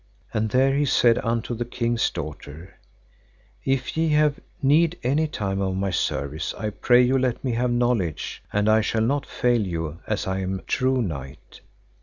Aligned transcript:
And 0.33 0.49
there 0.49 0.73
he 0.75 0.85
said 0.85 1.19
unto 1.19 1.53
the 1.53 1.63
king's 1.63 2.09
daughter, 2.09 2.79
If 3.63 3.95
ye 3.95 4.09
have 4.09 4.39
need 4.59 4.97
any 5.03 5.27
time 5.27 5.61
of 5.61 5.75
my 5.75 5.91
service 5.91 6.55
I 6.57 6.71
pray 6.71 7.03
you 7.03 7.19
let 7.19 7.43
me 7.43 7.51
have 7.51 7.69
knowledge, 7.69 8.41
and 8.51 8.67
I 8.67 8.81
shall 8.81 9.03
not 9.03 9.27
fail 9.27 9.61
you 9.61 9.99
as 10.07 10.25
I 10.25 10.39
am 10.39 10.63
true 10.65 11.03
knight. 11.03 11.61